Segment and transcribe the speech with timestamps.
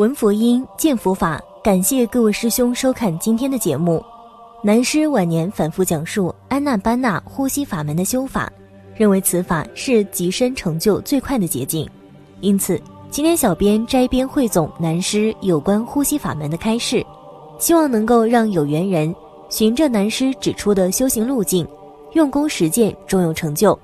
[0.00, 1.38] 闻佛音，见佛法。
[1.62, 4.02] 感谢各位师兄收看今天的节目。
[4.62, 8.50] 南师晚年反复讲述安娜班纳呼吸法门的修法，
[8.96, 11.86] 认为此法是极深成就最快的捷径。
[12.40, 17.04] 因此，今天小编摘编汇总南师有关呼吸法门的开示，
[17.58, 19.14] 希望能够让有缘人
[19.50, 21.68] 循着南师指出的修行路径，
[22.14, 23.78] 用功实践，终有成就。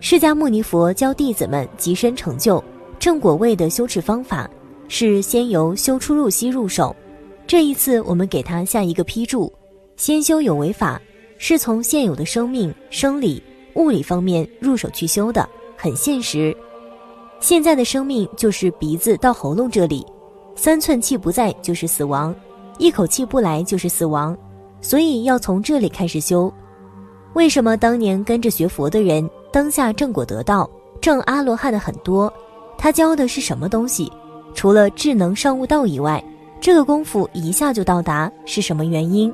[0.00, 2.62] 释迦牟尼佛教弟子们极深成就。
[2.98, 4.48] 正果位的修持方法
[4.88, 6.94] 是先由修出入息入手。
[7.46, 9.52] 这一次，我们给他下一个批注：
[9.96, 11.00] 先修有为法，
[11.38, 13.42] 是从现有的生命、生理、
[13.74, 16.56] 物理方面入手去修的，很现实。
[17.38, 20.04] 现在的生命就是鼻子到喉咙这里，
[20.56, 22.34] 三寸气不在就是死亡，
[22.78, 24.36] 一口气不来就是死亡，
[24.80, 26.52] 所以要从这里开始修。
[27.34, 30.68] 为什么当年跟着学佛的人，当下正果得道、
[31.00, 32.32] 正阿罗汉的很多？
[32.78, 34.10] 他教的是什么东西？
[34.54, 36.22] 除了智能上悟道以外，
[36.60, 39.32] 这个功夫一下就到达是什么原因？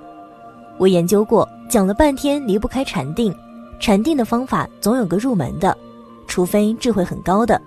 [0.78, 3.34] 我研究过，讲了半天离不开禅定。
[3.78, 5.76] 禅定的方法总有个入门的，
[6.26, 7.60] 除非智慧很高的，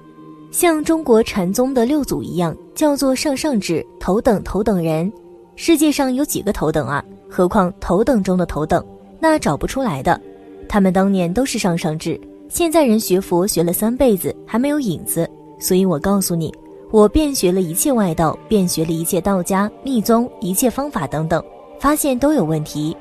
[0.51, 5.11] 像中国禅宗的六祖一样，叫做上上智头等头等人。
[5.55, 7.03] 世界上有几个头等啊？
[7.29, 8.85] 何况头等中的头等，
[9.19, 10.19] 那找不出来的。
[10.67, 15.29] 他们当年都是上上智，现在人学佛学了三辈子还没有影子。
[15.59, 16.53] 所以我告诉你，
[16.92, 21.44] 我遍学了一切外道，遍学了一切道家、密宗一切方法等等，
[21.80, 22.95] 发现都有问题。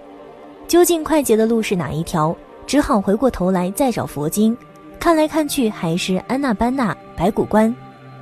[0.67, 2.35] 究竟快捷的路是哪一条？
[2.67, 4.57] 只好回过头来再找佛经，
[4.99, 7.75] 看来看去还是安娜班纳白骨观。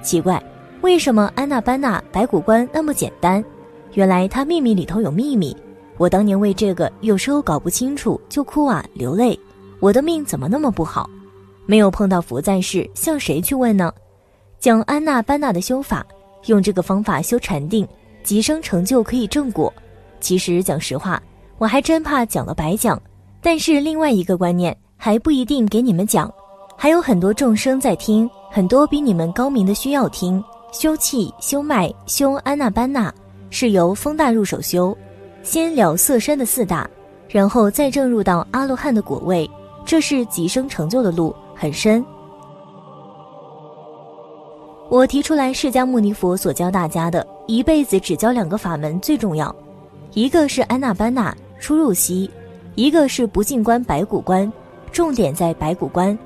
[0.03, 0.43] 奇怪，
[0.81, 3.45] 为什么安娜班纳白骨观那么简单？
[3.93, 5.57] 原来它秘密里头有秘密。
[5.97, 9.39] 我当年为这个有时候搞不清楚就哭啊流泪。
[9.79, 11.09] 我的命怎么那么不好？
[11.67, 13.93] 没有碰到佛在世，向谁去问呢？
[14.63, 16.07] 讲安娜班纳的修法，
[16.47, 17.85] 用这个方法修禅定，
[18.23, 19.73] 即生成就可以正果。
[20.21, 21.21] 其实讲实话，
[21.59, 23.03] 我还真怕讲了白讲。
[23.41, 26.33] 但是另外一个观念还不一定给你们讲，
[26.77, 30.41] 还有很多众生在听，很多比你们高明的需要听。
[30.71, 33.13] 修气、修脉、修安娜班纳，
[33.51, 34.97] 是由风大入手修，
[35.43, 36.89] 先了色身的四大，
[37.29, 39.51] 然后再正入到阿罗汉的果位，
[39.85, 42.05] 这是即生成就的路，很深。
[44.93, 49.57] 我提出来，释迦牟尼佛所教大家的一辈子只教两个法门最重要，
[50.13, 52.31] 一个是安娜班纳出入息，
[52.75, 54.53] 一个是不净观白骨观，
[54.93, 56.17] 重点在白骨观。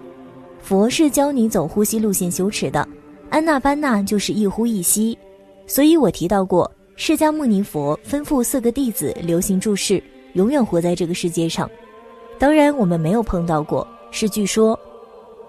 [0.61, 2.89] 佛是教你走呼吸路线修持的，
[3.31, 5.17] 安娜班纳就是一呼一吸。
[5.69, 10.03] 所以我提到过，释迦牟尼佛吩咐四个弟子留心注视，
[10.33, 11.71] 永远活在这个世界上。
[12.37, 14.77] 当然我们没有碰到过，是据说。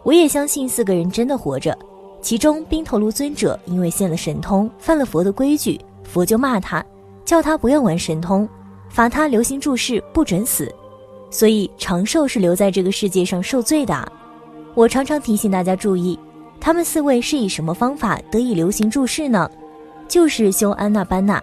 [0.03, 1.75] 我也相信四个人真的活着。
[2.22, 6.83] 其中，冰头卢尊者因为现了神通，犯了佛的规矩，佛就骂他，
[7.23, 8.47] 叫他不要玩神通，
[8.89, 10.73] 罚他留心注视，不准死。
[11.29, 14.11] 所以长寿是留在这个世界上受罪的。
[14.73, 16.17] 我常常提醒大家注意，
[16.59, 19.49] 他们四位是以什么方法得以留心注视呢？
[20.07, 21.41] 就是修安娜班纳。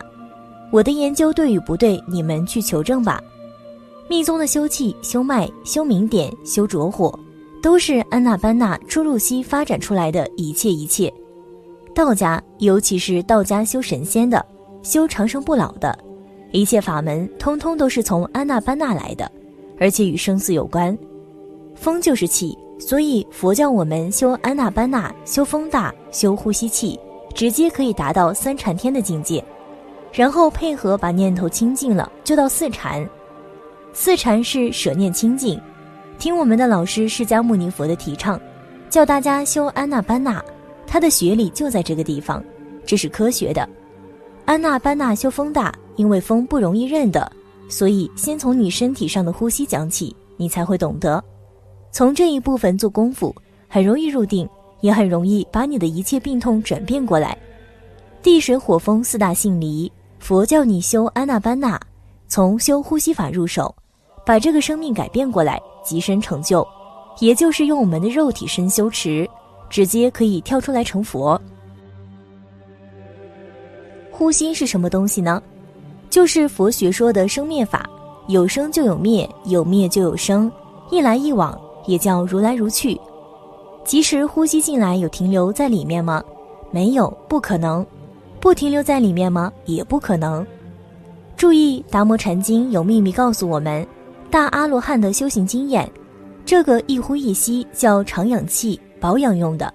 [0.71, 3.23] 我的研究对与不对，你们去求证吧。
[4.09, 7.19] 密宗的修气、修脉、修明点、修着火。
[7.65, 11.11] 都是安娜班纳出入息发展出来的一切一切，
[11.95, 14.45] 道家尤其是道家修神仙的，
[14.83, 15.99] 修长生不老的，
[16.53, 19.33] 一切法门通通都是从安娜班纳来的，
[19.81, 20.95] 而且与生死有关。
[21.75, 27.01] 风就是气，所以佛教我们修安娜班纳，修风大，修呼吸气，
[27.33, 29.43] 直接可以达到三禅天的境界，
[30.13, 33.09] 然后配合把念头清净了，就到四禅。
[33.95, 35.59] 四禅是舍念清净。
[36.19, 38.41] 听我们的老师释迦牟尼佛的提倡，
[38.89, 40.43] 叫大家修安娜班纳，
[40.87, 42.43] 他的学理就在这个地方，
[42.87, 43.69] 这是科学的。
[44.45, 47.31] 安娜班纳修风大，因为风不容易认的，
[47.69, 51.23] 所以先从你身体上的呼吸讲起，你才会懂得。
[51.91, 53.35] 从这一部分做功夫，
[53.69, 54.49] 很容易入定，
[54.81, 57.37] 也很容易把你的一切病痛转变过来。
[58.23, 61.79] 地水火风四大性离，佛教你修安娜班纳，
[62.29, 63.75] 从修呼吸法入手，
[64.25, 65.61] 把这个生命改变过来。
[65.85, 66.67] 极深成就，
[67.21, 69.29] 也就是用我们的肉体身修持，
[69.69, 71.41] 直接可以跳出来成佛。
[74.11, 75.43] 呼吸是什么东西呢？
[76.09, 77.89] 就是佛学说的生灭法，
[78.29, 80.51] 有生就有灭，有灭就有生，
[80.91, 82.99] 一来一往，也叫如来如去。
[83.85, 86.23] 即使呼吸进来有停留在里面吗？
[86.71, 87.85] 没有，不可能。
[88.41, 89.53] 不停留在里面吗？
[89.65, 90.47] 也不可能。
[91.37, 93.85] 注意，《达摩禅经》有秘密告诉我们。
[94.35, 95.89] 大阿罗汉的修行经验，
[96.45, 99.73] 这个一呼一吸叫长养气保养用的，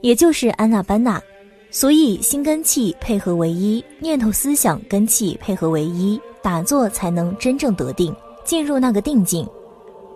[0.00, 1.22] 也就是安娜班纳
[1.70, 8.12] 所以心跟气配合为一，念头思想跟气配合为一，打坐才能真正得定，
[8.42, 9.48] 进入那个定境。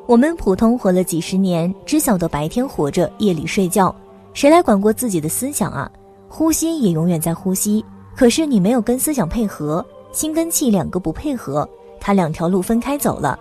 [0.09, 3.95] 我们普通活了几十年，只晓得白天活着，夜里睡觉，
[4.35, 5.89] 谁来管过自己的思想啊？
[6.27, 7.85] 呼吸也永远在呼吸，
[8.17, 11.65] 可是你没有跟思想配合，心跟气两个不配合，
[12.01, 13.39] 它两条路分开走了。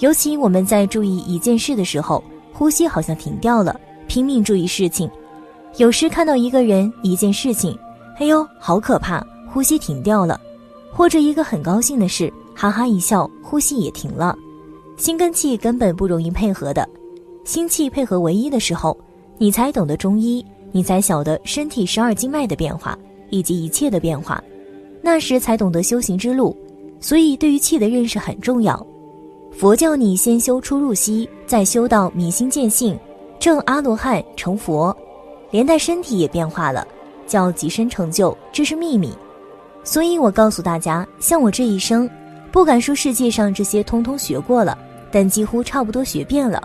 [0.00, 2.22] 尤其我们在注意一件事的时候，
[2.52, 5.10] 呼吸好像停掉了，拼命注意事情。
[5.78, 7.78] 有时看到一个人、一件事情，
[8.18, 9.26] 哎呦，好可怕！
[9.48, 10.38] 呼吸停掉了，
[10.92, 14.36] 或者一个很高兴的事，哈哈一笑，呼吸也停了。
[14.98, 16.86] 心跟气根本不容易配合的，
[17.44, 18.96] 心气配合唯一的时候，
[19.38, 22.98] 你才懂得中医，你才晓得身体十二经脉的变化
[23.30, 24.42] 以及一切的变化，
[25.02, 26.54] 那时才懂得修行之路。
[27.00, 28.86] 所以，对于气的认识很重要。
[29.58, 32.98] 佛教你先修出入息，再修到明心见性，
[33.40, 34.94] 证阿罗汉成佛。
[35.50, 36.86] 连带身体也变化了，
[37.26, 39.10] 叫极身成就，这是秘密。
[39.82, 42.08] 所以我告诉大家，像我这一生，
[42.52, 44.76] 不敢说世界上这些通通学过了，
[45.10, 46.62] 但几乎差不多学遍了。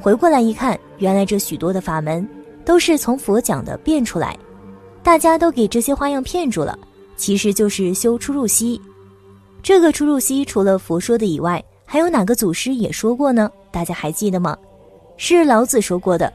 [0.00, 2.26] 回过来一看，原来这许多的法门，
[2.64, 4.34] 都是从佛讲的变出来，
[5.02, 6.78] 大家都给这些花样骗住了。
[7.18, 8.80] 其实就是修出入息。
[9.62, 13.50] 这个出入息，除了佛说的以外，还有哪个祖师也说过呢？
[13.72, 14.56] 大家还记得吗？
[15.16, 16.32] 是老子说过的。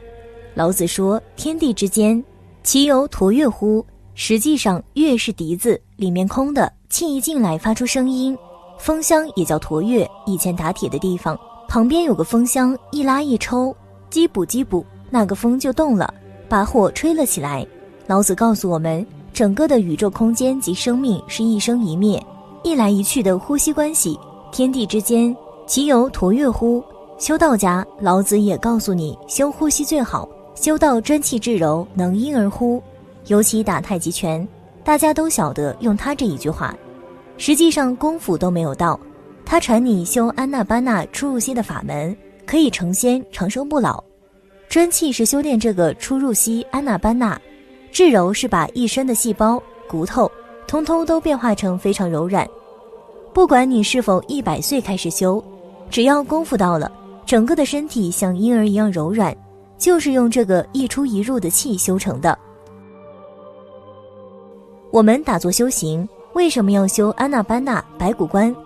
[0.54, 2.22] 老子说：“天地之间，
[2.62, 3.82] 其犹橐越乎？
[4.14, 8.36] 实际上，越是笛子，里面空的，气一进来发出声音。
[8.76, 11.34] 风箱也叫橐越，以前打铁的地方
[11.68, 13.74] 旁边有个风箱，一拉一抽，
[14.10, 16.12] 击补击补，那个风就动了，
[16.50, 17.66] 把火吹了起来。
[18.06, 22.22] 老子告诉我们，整个的宇宙空间及生命是一生一灭、
[22.62, 24.20] 一来一去的呼吸关系。
[24.52, 25.36] 天地之间，
[25.66, 26.82] 其有橐越乎？
[27.18, 32.80] 修道家，老子也告诉你，修呼吸最好。”修道专气致柔，能婴儿乎？
[33.26, 34.46] 尤其打太极拳，
[34.82, 36.74] 大家都晓得用他这一句话。
[37.36, 38.98] 实际上功夫都没有到，
[39.44, 42.16] 他传你修安娜班纳出入息的法门，
[42.46, 44.02] 可以成仙长生不老。
[44.66, 47.38] 专气是修炼这个出入息安娜班纳，
[47.92, 50.30] 至柔是把一身的细胞骨头
[50.66, 52.48] 通通都变化成非常柔软。
[53.34, 55.44] 不管你是否一百岁开始修，
[55.90, 56.90] 只要功夫到了，
[57.24, 59.36] 整个的身体像婴儿一样柔软。
[59.78, 62.38] 就是用这个一出一入的气修成的。
[64.90, 68.56] 我们打坐修行，为什么要修安那班那白骨观？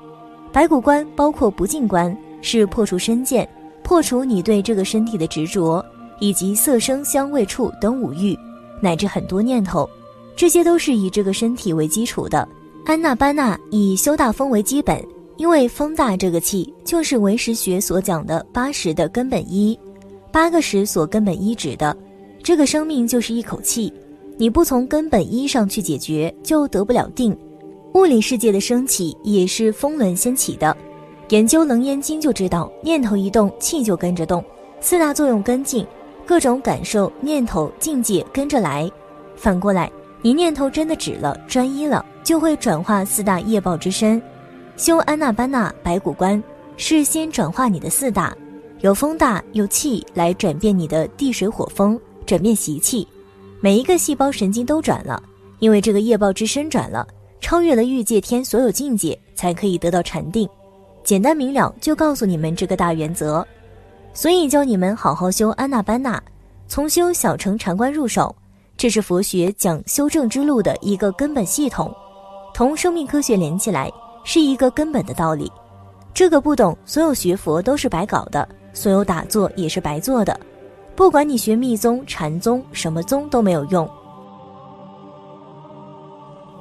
[0.53, 3.49] 白骨观包括不净观，是破除身见，
[3.83, 5.85] 破除你对这个身体的执着，
[6.21, 8.39] 以及色声香味触等五欲，
[8.81, 9.91] 乃至很多念头，
[10.37, 12.47] 这些都是以这个身体为基础的。
[12.87, 15.05] 安那班那以修大风为基本，
[15.41, 19.77] 因为风大这个气就是唯识学所讲的八识的根本一。
[20.31, 21.97] 八个识所根本一指的，
[22.43, 23.91] 这个生命就是一口气，
[24.37, 27.35] 你不从根本一上去解决，就得不了定。
[27.95, 30.77] 物理世界的升起也是风轮先起的。
[31.31, 34.45] 研究《楞严经》就知道，念头一动，气就跟着动，
[34.79, 35.87] 四大作用跟进，
[36.27, 38.91] 各种感受、念头、境界跟着来。
[39.37, 39.91] 反过来，
[40.21, 44.21] 你念头真的止了，专一了，就会转化四大业报之身。
[44.81, 46.43] 修安那班那白骨观，
[46.79, 48.35] 是先转化你的四大。
[48.81, 53.07] 有风大有气来转变你的地水火风，转变习气，
[53.61, 55.23] 每一个细胞神经都转了，
[55.59, 57.07] 因为这个业报之身转了，
[57.43, 60.49] 超越了欲界天所有境界，才可以得到禅定。
[61.05, 63.47] 简单明了，就告诉你们这个大原则，
[64.15, 66.19] 所以教你们好好修安那班那，
[66.69, 68.35] 从修小乘禅观入手，
[68.79, 71.95] 这是佛学讲修正之路的一个根本系统，
[72.55, 73.93] 同生命科学连起来
[74.25, 75.51] 是一个根本的道理。
[76.13, 78.49] 这个不懂，所有学佛都是白搞的。
[78.73, 80.39] 所有打坐也是白做的，
[80.95, 83.89] 不管你学密宗、禅宗，什么宗都没有用。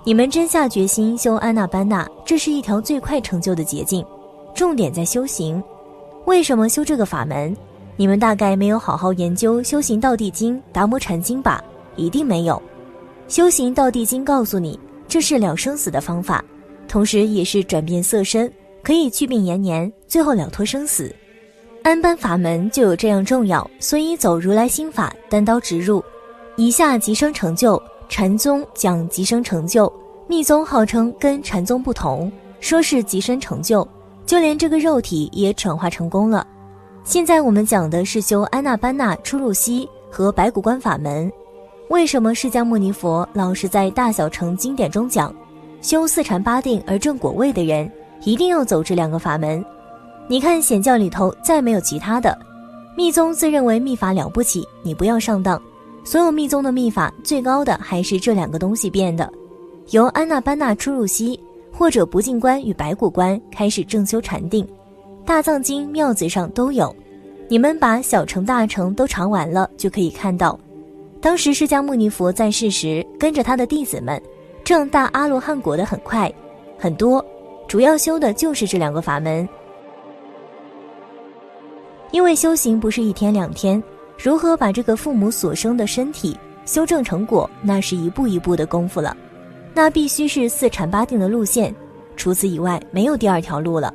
[0.04, 4.04] 你们真下决心修安那班那，这是一条最快成就的捷径。
[4.56, 5.62] 重点在修行。
[6.25, 7.56] 为什么修这个法门？
[7.96, 11.63] 你们大概没有好好研究《修行道地经》《达摩禅经》吧？
[11.96, 12.56] 一定没有。
[13.28, 16.44] 《修行道地经》告诉你，这是了生死的方法，
[16.89, 18.51] 同时也是转变色身，
[18.84, 21.15] 可以去病延年，最后了脱生死。
[21.84, 26.03] 安般法门就有这样重要，所以走如来心法，单刀直入，
[26.58, 27.81] 以下即生成就。
[28.10, 29.91] 禅宗讲即生成就，
[30.27, 33.88] 密宗号称跟禅宗不同，说是即生成就，
[34.25, 36.46] 就连这个肉体也转化成功了。
[37.03, 41.31] 现在我们讲的是修安那班那出入息和白骨观法门。
[41.91, 45.31] 为什么释迦牟尼佛老是在大小乘经典中讲，
[45.82, 47.90] 修四禅八定而证果位的人，
[48.24, 49.64] 一定要走这两个法门？
[50.28, 52.38] 你看显教里头再没有其他的，
[52.96, 55.62] 密宗自认为秘法了不起，你不要上当。
[56.04, 59.32] 所有密宗的秘法最高的还是这两个东西变的，
[59.92, 61.40] 由安那班那出入息
[61.72, 64.68] 或者不净观与白骨观开始正修禅定，
[65.26, 66.94] 大藏经庙子上都有。
[67.48, 70.60] 你们把小乘大乘都尝完了，就可以看到，
[71.20, 74.22] 当时释迦牟尼佛在世时，跟着他的弟子们，
[74.70, 76.32] 正大阿罗汉果的很快，
[76.78, 77.26] 很多，
[77.68, 79.50] 主要修的就是这两个法门。
[82.12, 83.82] 因为修行不是一天两天，
[84.16, 89.18] 如何把这个父母所生的身体修正成果，那是一步一步的功夫了，
[89.74, 91.74] 那必须是四禅八定的路线，
[92.16, 93.92] 除此以外没有第二条路了。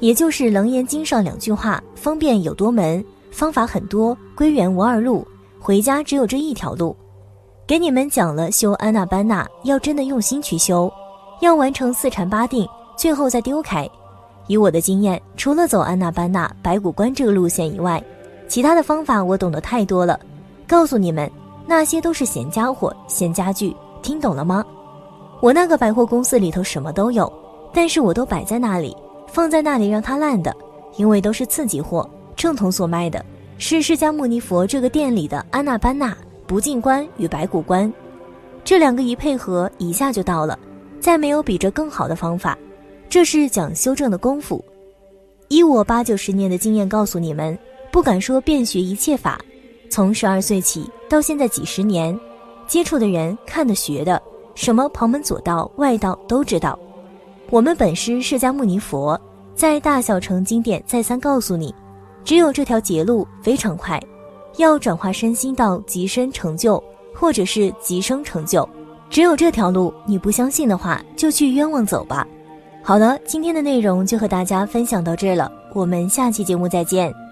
[0.00, 5.28] 也就是《楞严经》上两句话：“方便有多门，方法很多，归元无二路，
[5.58, 6.96] 回家只有这一条路。”
[7.66, 10.92] 给你们讲了修安那班那，要真的用心去修，
[11.40, 13.88] 要完成四禅八定，最后再丢开。
[14.48, 18.02] 以我的经验，除了走安那班那、白骨观这个路线以外，
[18.48, 20.20] 其他的方法我懂得太多了。
[20.68, 21.30] 告诉你们，
[21.66, 24.62] 那些都是闲家伙、闲家具，听懂了吗？
[25.40, 27.32] 我那个百货公司里头什么都有，
[27.72, 28.94] 但是我都摆在那里，
[29.26, 30.54] 放在那里让它烂的，
[30.98, 32.06] 因为都是次级货。
[32.36, 33.24] 正统所卖的
[33.56, 36.14] 是释迦牟尼佛这个店里的安那班那、
[36.54, 37.92] 不净观与白骨观，
[38.62, 40.56] 这两个一配合，一下就到了，
[41.00, 42.56] 再没有比这更好的方法。
[43.08, 44.64] 这是讲修正的功夫，
[45.48, 47.58] 以我八九十年的经验告诉你们，
[47.90, 49.40] 不敢说遍学一切法，
[49.90, 52.16] 从十二岁起到现在几十年，
[52.68, 54.22] 接触的人、看的、学的，
[54.54, 56.78] 什么旁门左道、外道都知道。
[57.50, 59.20] 我们本师释迦牟尼佛
[59.56, 61.74] 在大小乘经典再三告诉你，
[62.22, 64.00] 只有这条捷路非常快，
[64.56, 66.82] 要转化身心到极深成就，
[67.14, 68.68] 或者是极生成就，
[69.10, 69.92] 只有这条路。
[70.06, 72.26] 你不相信的话，就去冤枉走吧。
[72.82, 77.23] 好了，今天的内容就和大家分享到这了，我们下期节目再见。